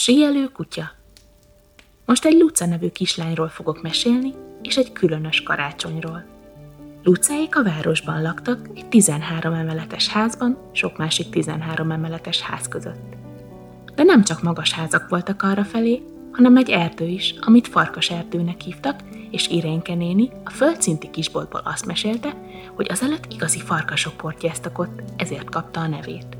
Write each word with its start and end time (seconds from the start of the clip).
síelő 0.00 0.48
kutya 0.52 0.90
Most 2.04 2.24
egy 2.24 2.38
Luca 2.38 2.66
nevű 2.66 2.88
kislányról 2.88 3.48
fogok 3.48 3.82
mesélni, 3.82 4.34
és 4.62 4.76
egy 4.76 4.92
különös 4.92 5.42
karácsonyról. 5.42 6.24
Lucáik 7.02 7.56
a 7.56 7.62
városban 7.62 8.22
laktak, 8.22 8.68
egy 8.74 8.86
13 8.86 9.52
emeletes 9.52 10.08
házban, 10.08 10.58
sok 10.72 10.96
másik 10.96 11.30
13 11.30 11.90
emeletes 11.90 12.40
ház 12.40 12.68
között. 12.68 13.14
De 13.94 14.02
nem 14.02 14.24
csak 14.24 14.42
magas 14.42 14.72
házak 14.72 15.08
voltak 15.08 15.42
arra 15.42 15.64
felé, 15.64 16.02
hanem 16.32 16.56
egy 16.56 16.70
erdő 16.70 17.06
is, 17.06 17.34
amit 17.40 17.68
farkas 17.68 18.10
erdőnek 18.10 18.60
hívtak, 18.60 19.00
és 19.30 19.48
Irénke 19.48 19.94
néni 19.94 20.30
a 20.44 20.50
földszinti 20.50 21.10
kisboltból 21.10 21.60
azt 21.64 21.86
mesélte, 21.86 22.34
hogy 22.74 22.86
azelőtt 22.90 23.32
igazi 23.32 23.60
farkasok 23.60 24.16
portyáztak 24.16 24.78
ott, 24.78 25.02
ezért 25.16 25.50
kapta 25.50 25.80
a 25.80 25.86
nevét. 25.86 26.36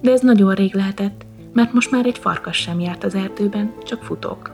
De 0.00 0.10
ez 0.10 0.20
nagyon 0.20 0.54
rég 0.54 0.74
lehetett, 0.74 1.24
mert 1.52 1.72
most 1.72 1.90
már 1.90 2.06
egy 2.06 2.18
farkas 2.18 2.56
sem 2.56 2.80
járt 2.80 3.04
az 3.04 3.14
erdőben, 3.14 3.74
csak 3.84 4.02
futók. 4.02 4.50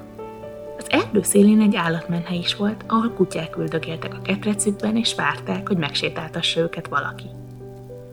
Az 0.78 0.86
erdő 0.88 1.22
szélén 1.22 1.60
egy 1.60 1.76
állatmenhely 1.76 2.38
is 2.38 2.56
volt, 2.56 2.84
ahol 2.86 3.10
kutyák 3.10 3.56
üldögéltek 3.56 4.14
a 4.14 4.22
ketrecükben, 4.22 4.96
és 4.96 5.14
várták, 5.14 5.68
hogy 5.68 5.76
megsétáltassa 5.76 6.60
őket 6.60 6.88
valaki. 6.88 7.26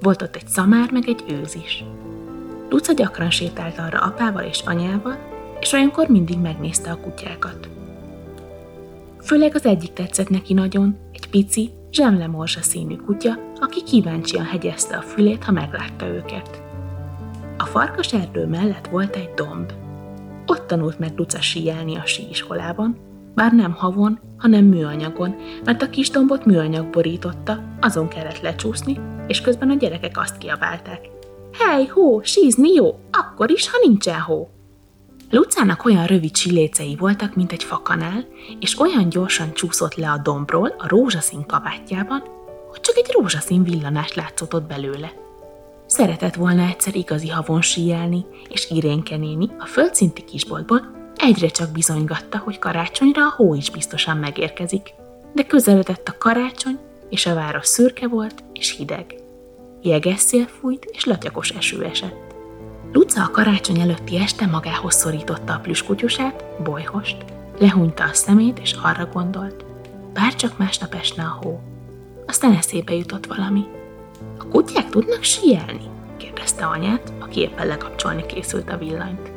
Volt 0.01 0.21
ott 0.21 0.35
egy 0.35 0.47
szamár, 0.47 0.91
meg 0.91 1.03
egy 1.07 1.23
őz 1.27 1.55
is. 1.55 1.83
Luca 2.69 2.93
gyakran 2.93 3.29
sétált 3.29 3.79
arra 3.79 3.99
apával 3.99 4.43
és 4.43 4.61
anyával, 4.65 5.17
és 5.59 5.71
olyankor 5.71 6.07
mindig 6.07 6.37
megnézte 6.37 6.91
a 6.91 6.99
kutyákat. 6.99 7.69
Főleg 9.21 9.55
az 9.55 9.65
egyik 9.65 9.93
tetszett 9.93 10.29
neki 10.29 10.53
nagyon, 10.53 10.97
egy 11.13 11.29
pici, 11.29 11.71
zsemlemorzsa 11.91 12.61
színű 12.61 12.95
kutya, 12.95 13.31
aki 13.59 13.83
kíváncsian 13.83 14.45
hegyezte 14.45 14.97
a 14.97 15.01
fülét, 15.01 15.43
ha 15.43 15.51
meglátta 15.51 16.07
őket. 16.07 16.64
Farkas 17.75 18.13
erdő 18.13 18.45
mellett 18.45 18.87
volt 18.87 19.15
egy 19.15 19.29
domb. 19.35 19.71
Ott 20.45 20.67
tanult 20.67 20.99
meg 20.99 21.11
Luca 21.15 21.41
síelni 21.41 21.95
a 21.95 22.05
síiskolában, 22.05 22.97
bár 23.33 23.53
nem 23.53 23.73
havon, 23.73 24.19
hanem 24.37 24.65
műanyagon, 24.65 25.35
mert 25.63 25.81
a 25.81 25.89
kis 25.89 26.09
dombot 26.09 26.45
műanyag 26.45 26.89
borította, 26.89 27.63
azon 27.81 28.07
kellett 28.07 28.39
lecsúszni, 28.41 28.99
és 29.27 29.41
közben 29.41 29.69
a 29.69 29.73
gyerekek 29.73 30.17
azt 30.17 30.37
kiabálták. 30.37 31.09
Hely, 31.53 31.85
hó, 31.85 32.21
sízni 32.23 32.73
jó, 32.73 32.99
akkor 33.11 33.51
is, 33.51 33.69
ha 33.69 33.77
nincsen 33.81 34.19
hó. 34.19 34.49
Lucának 35.29 35.85
olyan 35.85 36.05
rövid 36.05 36.31
csilécei 36.31 36.95
voltak, 36.95 37.35
mint 37.35 37.51
egy 37.51 37.63
fakanál, 37.63 38.25
és 38.59 38.79
olyan 38.79 39.09
gyorsan 39.09 39.53
csúszott 39.53 39.95
le 39.95 40.11
a 40.11 40.17
dombról 40.17 40.75
a 40.77 40.87
rózsaszín 40.87 41.45
kabátjában, 41.45 42.23
hogy 42.69 42.79
csak 42.79 42.95
egy 42.97 43.11
rózsaszín 43.19 43.63
villanás 43.63 44.13
látszott 44.13 44.53
ott 44.53 44.67
belőle. 44.67 45.24
Szeretett 45.95 46.35
volna 46.35 46.67
egyszer 46.67 46.95
igazi 46.95 47.29
havon 47.29 47.61
síelni, 47.61 48.25
és 48.49 48.69
Irénke 48.69 49.17
néni 49.17 49.49
a 49.59 49.65
földszinti 49.65 50.23
kisboltból 50.23 50.81
egyre 51.15 51.47
csak 51.47 51.71
bizonygatta, 51.71 52.37
hogy 52.37 52.59
karácsonyra 52.59 53.25
a 53.25 53.33
hó 53.35 53.53
is 53.53 53.69
biztosan 53.69 54.17
megérkezik. 54.17 54.93
De 55.33 55.43
közeledett 55.43 56.07
a 56.07 56.17
karácsony, 56.17 56.79
és 57.09 57.25
a 57.25 57.33
város 57.33 57.65
szürke 57.65 58.07
volt 58.07 58.43
és 58.53 58.75
hideg. 58.77 59.15
Jeges 59.81 60.19
szél 60.19 60.45
fújt, 60.45 60.85
és 60.85 61.05
latyakos 61.05 61.49
eső 61.49 61.83
esett. 61.83 62.35
Luca 62.93 63.23
a 63.23 63.31
karácsony 63.31 63.79
előtti 63.79 64.17
este 64.17 64.45
magához 64.45 64.95
szorította 64.95 65.53
a 65.53 65.59
plüskutyusát, 65.59 66.45
bolyhost, 66.63 67.17
lehúnyta 67.59 68.03
a 68.03 68.13
szemét, 68.13 68.59
és 68.59 68.75
arra 68.83 69.09
gondolt, 69.13 69.65
bárcsak 70.13 70.57
másnap 70.57 70.93
esne 70.93 71.23
a 71.23 71.39
hó. 71.41 71.59
Aztán 72.27 72.53
eszébe 72.53 72.93
jutott 72.93 73.25
valami. 73.25 73.63
A 74.37 74.47
kutyák 74.47 74.89
tudnak 74.89 75.23
sielni? 75.23 75.93
kérdezte 76.17 76.65
anyát, 76.65 77.13
aki 77.19 77.39
éppen 77.39 77.67
lekapcsolni 77.67 78.25
készült 78.25 78.69
a 78.69 78.77
villanyt. 78.77 79.31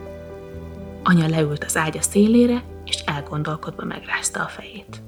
Anya 1.03 1.29
leült 1.29 1.65
az 1.65 1.77
ágya 1.77 2.03
szélére, 2.03 2.63
és 2.85 3.03
elgondolkodva 3.07 3.85
megrázta 3.85 4.41
a 4.41 4.47
fejét. 4.47 5.03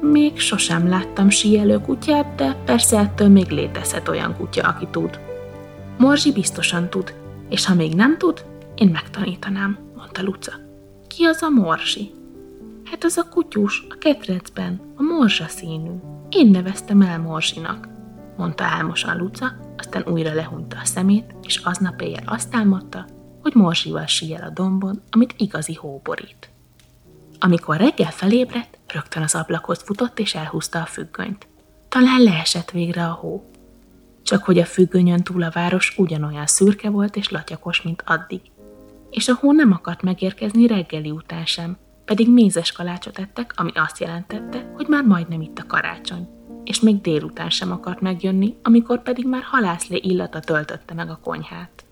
Még 0.00 0.38
sosem 0.38 0.88
láttam 0.88 1.30
síelő 1.30 1.80
kutyát, 1.80 2.34
de 2.34 2.56
persze 2.64 2.98
ettől 2.98 3.28
még 3.28 3.48
létezhet 3.48 4.08
olyan 4.08 4.36
kutya, 4.36 4.68
aki 4.68 4.86
tud. 4.90 5.20
Morzsi 5.98 6.32
biztosan 6.32 6.90
tud, 6.90 7.14
és 7.48 7.66
ha 7.66 7.74
még 7.74 7.94
nem 7.94 8.18
tud, 8.18 8.44
én 8.74 8.88
megtanítanám, 8.88 9.78
mondta 9.96 10.22
Luca. 10.22 10.52
Ki 11.06 11.24
az 11.24 11.42
a 11.42 11.48
morzsi? 11.48 12.10
Hát 12.84 13.04
az 13.04 13.16
a 13.16 13.28
kutyus, 13.28 13.86
a 13.88 13.94
ketrecben, 13.98 14.80
a 14.96 15.02
morzsa 15.02 15.46
színű. 15.48 15.90
Én 16.30 16.50
neveztem 16.50 17.00
el 17.00 17.18
morzsinak, 17.18 17.88
mondta 18.36 18.64
álmosan 18.64 19.16
Luca, 19.16 19.52
aztán 19.76 20.04
újra 20.06 20.34
lehunta 20.34 20.76
a 20.82 20.84
szemét, 20.84 21.34
és 21.42 21.56
aznap 21.56 22.00
éjjel 22.00 22.24
azt 22.26 22.54
álmodta, 22.54 23.06
hogy 23.42 23.54
morzsival 23.54 24.06
síel 24.06 24.42
a 24.42 24.50
dombon, 24.50 25.02
amit 25.10 25.34
igazi 25.36 25.74
hó 25.74 26.00
borít. 26.04 26.50
Amikor 27.38 27.76
reggel 27.76 28.10
felébredt, 28.10 28.78
rögtön 28.86 29.22
az 29.22 29.34
ablakhoz 29.34 29.82
futott 29.82 30.18
és 30.18 30.34
elhúzta 30.34 30.80
a 30.80 30.86
függönyt. 30.86 31.46
Talán 31.88 32.22
leesett 32.22 32.70
végre 32.70 33.06
a 33.06 33.12
hó 33.12 33.50
csak 34.26 34.44
hogy 34.44 34.58
a 34.58 34.64
függönyön 34.64 35.22
túl 35.22 35.42
a 35.42 35.50
város 35.50 35.94
ugyanolyan 35.98 36.46
szürke 36.46 36.90
volt 36.90 37.16
és 37.16 37.30
latyakos, 37.30 37.82
mint 37.82 38.02
addig. 38.06 38.40
És 39.10 39.28
a 39.28 39.34
hó 39.34 39.52
nem 39.52 39.72
akart 39.72 40.02
megérkezni 40.02 40.66
reggeli 40.66 41.10
után 41.10 41.44
sem, 41.44 41.76
pedig 42.04 42.32
mézes 42.32 42.72
kalácsot 42.72 43.18
ettek, 43.18 43.52
ami 43.56 43.70
azt 43.74 44.00
jelentette, 44.00 44.72
hogy 44.74 44.86
már 44.88 45.04
majdnem 45.04 45.40
itt 45.40 45.58
a 45.58 45.66
karácsony. 45.66 46.28
És 46.66 46.80
még 46.80 47.00
délután 47.00 47.50
sem 47.50 47.72
akart 47.72 48.00
megjönni, 48.00 48.54
amikor 48.62 49.02
pedig 49.02 49.26
már 49.26 49.42
halászlé 49.42 50.00
illata 50.02 50.40
töltötte 50.40 50.94
meg 50.94 51.10
a 51.10 51.20
konyhát. 51.22 51.84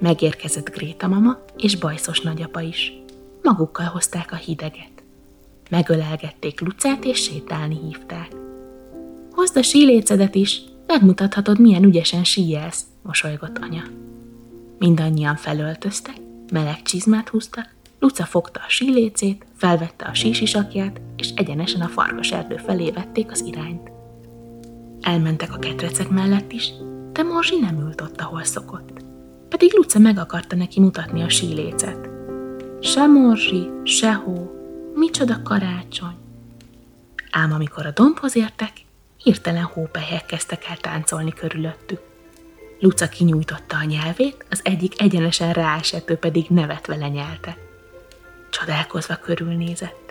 Megérkezett 0.00 0.70
Gréta 0.70 1.08
mama 1.08 1.38
és 1.56 1.76
bajszos 1.76 2.20
nagyapa 2.20 2.60
is. 2.60 2.92
Magukkal 3.42 3.86
hozták 3.86 4.32
a 4.32 4.36
hideget. 4.36 5.02
Megölelgették 5.70 6.60
Lucát 6.60 7.04
és 7.04 7.22
sétálni 7.22 7.78
hívták. 7.84 8.28
Hozd 9.30 9.56
a 9.56 9.62
sílécedet 9.62 10.34
is, 10.34 10.62
Megmutathatod, 10.86 11.60
milyen 11.60 11.84
ügyesen 11.84 12.24
síjelsz, 12.24 12.84
mosolygott 13.02 13.58
anya. 13.58 13.82
Mindannyian 14.78 15.36
felöltöztek, 15.36 16.16
meleg 16.52 16.82
csizmát 16.82 17.28
húztak, 17.28 17.72
Luca 17.98 18.24
fogta 18.24 18.60
a 18.60 18.68
sílécét, 18.68 19.46
felvette 19.56 20.04
a 20.04 20.14
sísisakját, 20.14 21.00
és 21.16 21.30
egyenesen 21.34 21.80
a 21.80 21.88
farkas 21.88 22.32
erdő 22.32 22.56
felé 22.56 22.90
vették 22.90 23.30
az 23.30 23.40
irányt. 23.46 23.90
Elmentek 25.04 25.54
a 25.54 25.58
ketrecek 25.58 26.08
mellett 26.08 26.52
is, 26.52 26.72
de 27.12 27.22
Morzsi 27.22 27.58
nem 27.58 27.80
ült 27.80 28.00
ott, 28.00 28.20
ahol 28.20 28.44
szokott. 28.44 29.02
Pedig 29.48 29.74
Luca 29.74 29.98
meg 29.98 30.18
akarta 30.18 30.56
neki 30.56 30.80
mutatni 30.80 31.22
a 31.22 31.28
sílécet. 31.28 32.08
Se 32.80 33.06
Morzsi, 33.06 33.70
se 33.82 34.14
hó, 34.14 34.50
micsoda 34.94 35.42
karácsony. 35.42 36.16
Ám 37.30 37.52
amikor 37.52 37.86
a 37.86 37.90
dombhoz 37.90 38.36
értek, 38.36 38.72
hirtelen 39.16 39.64
hópelyhek 39.64 40.26
kezdtek 40.26 40.64
el 40.68 40.76
táncolni 40.76 41.32
körülöttük. 41.32 42.00
Luca 42.80 43.08
kinyújtotta 43.08 43.76
a 43.76 43.84
nyelvét, 43.84 44.44
az 44.50 44.60
egyik 44.62 45.00
egyenesen 45.00 45.52
ráesett, 45.52 46.14
pedig 46.14 46.46
nevetve 46.48 46.96
lenyelte. 46.96 47.56
Csodálkozva 48.50 49.14
körülnézett. 49.16 50.03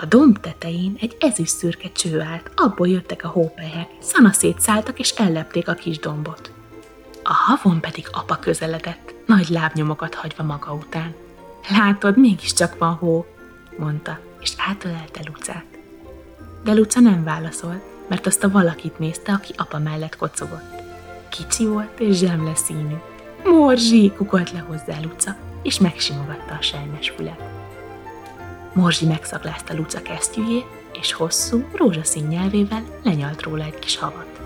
A 0.00 0.04
domb 0.06 0.40
tetején 0.40 0.96
egy 1.00 1.16
ezüst 1.20 1.56
szürke 1.56 1.92
cső 1.92 2.20
állt, 2.20 2.50
abból 2.54 2.88
jöttek 2.88 3.24
a 3.24 3.28
hópelyhek, 3.28 3.88
szanaszét 4.00 4.60
szálltak 4.60 4.98
és 4.98 5.10
ellepték 5.10 5.68
a 5.68 5.74
kis 5.74 5.98
dombot. 5.98 6.52
A 7.22 7.32
havon 7.32 7.80
pedig 7.80 8.08
apa 8.12 8.36
közeledett, 8.36 9.14
nagy 9.26 9.48
lábnyomokat 9.48 10.14
hagyva 10.14 10.42
maga 10.42 10.72
után. 10.72 11.14
Látod, 11.70 12.18
mégiscsak 12.18 12.78
van 12.78 12.94
hó, 12.94 13.26
mondta, 13.78 14.18
és 14.40 14.52
átölelte 14.56 15.20
Lucát. 15.24 15.64
De 16.64 16.72
Luca 16.72 17.00
nem 17.00 17.24
válaszolt, 17.24 17.82
mert 18.08 18.26
azt 18.26 18.44
a 18.44 18.50
valakit 18.50 18.98
nézte, 18.98 19.32
aki 19.32 19.52
apa 19.56 19.78
mellett 19.78 20.16
kocogott. 20.16 20.72
Kicsi 21.30 21.66
volt 21.66 22.00
és 22.00 22.16
zsemle 22.16 22.54
színű. 22.54 22.96
Morzsi! 23.44 24.12
kukolt 24.16 24.52
le 24.52 24.58
hozzá 24.58 25.00
Luca, 25.02 25.36
és 25.62 25.78
megsimogatta 25.78 26.54
a 26.54 26.62
sejmes 26.62 27.10
fület. 27.10 27.40
Morzsi 28.72 29.06
megszaglázta 29.06 29.74
Luca 29.74 30.02
kesztyűjét, 30.02 30.66
és 30.92 31.12
hosszú, 31.12 31.64
rózsaszín 31.72 32.26
nyelvével 32.26 32.82
lenyalt 33.02 33.42
róla 33.42 33.64
egy 33.64 33.78
kis 33.78 33.96
havat. 33.96 34.40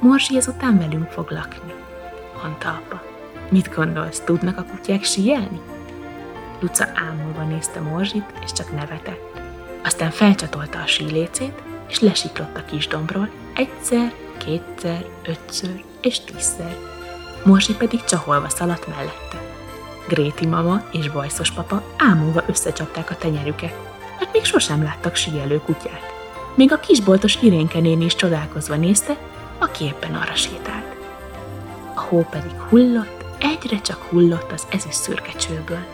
Morzsi 0.00 0.36
ezután 0.36 0.78
velünk 0.78 1.10
fog 1.10 1.30
lakni, 1.30 1.72
mondta 2.42 2.68
apa. 2.68 3.02
Mit 3.50 3.74
gondolsz, 3.74 4.20
tudnak 4.20 4.58
a 4.58 4.64
kutyák 4.64 5.04
síelni? 5.04 5.60
Luca 6.60 6.88
ámulva 6.94 7.42
nézte 7.42 7.80
Morzsit, 7.80 8.32
és 8.44 8.52
csak 8.52 8.74
nevetett. 8.74 9.40
Aztán 9.84 10.10
felcsatolta 10.10 10.78
a 10.78 10.86
sílécét, 10.86 11.62
és 11.88 12.00
lesiklott 12.00 12.56
a 12.56 12.64
kis 12.64 12.86
dombról 12.86 13.30
egyszer, 13.54 14.12
kétszer, 14.36 15.06
ötször 15.24 15.84
és 16.00 16.20
tízszer. 16.20 16.76
Morzsi 17.44 17.74
pedig 17.74 18.04
csaholva 18.04 18.48
szaladt 18.48 18.86
mellette. 18.86 19.43
Gréti 20.08 20.46
mama 20.46 20.82
és 20.92 21.10
bajszos 21.10 21.50
papa 21.50 21.82
ámulva 21.98 22.42
összecsapták 22.46 23.10
a 23.10 23.16
tenyerüket, 23.16 23.74
mert 24.18 24.32
még 24.32 24.44
sosem 24.44 24.82
láttak 24.82 25.14
síelő 25.14 25.60
kutyát. 25.60 26.12
Még 26.54 26.72
a 26.72 26.80
kisboltos 26.80 27.38
irénkenén 27.40 28.00
is 28.00 28.14
csodálkozva 28.14 28.74
nézte, 28.74 29.16
aki 29.58 29.84
éppen 29.84 30.14
arra 30.14 30.34
sétált. 30.34 30.96
A 31.94 32.00
hó 32.00 32.26
pedig 32.30 32.60
hullott, 32.68 33.24
egyre 33.38 33.80
csak 33.80 34.02
hullott 34.02 34.52
az 34.52 34.66
ezüst 34.70 35.02
szürke 35.02 35.32
csőből. 35.32 35.84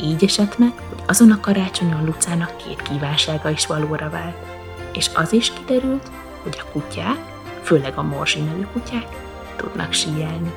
Így 0.00 0.24
esett 0.24 0.58
meg, 0.58 0.72
hogy 0.88 1.02
azon 1.06 1.30
a 1.30 1.40
karácsonyon 1.40 2.04
Lucának 2.04 2.56
két 2.56 2.82
kívánsága 2.82 3.50
is 3.50 3.66
valóra 3.66 4.10
vált. 4.10 4.36
És 4.92 5.10
az 5.14 5.32
is 5.32 5.52
kiderült, 5.52 6.10
hogy 6.42 6.62
a 6.62 6.70
kutyák, 6.72 7.18
főleg 7.62 7.98
a 7.98 8.02
morzsi 8.02 8.40
nevű 8.40 8.66
kutyák, 8.72 9.06
tudnak 9.56 9.92
síelni. 9.92 10.52